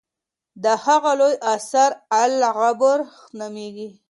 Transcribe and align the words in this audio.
د 0.63 0.65
هغه 0.83 1.11
لوی 1.19 1.35
اثر 1.55 1.89
العبر 2.21 2.97
نومېږي. 3.39 3.89